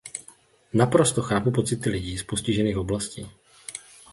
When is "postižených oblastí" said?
2.23-3.23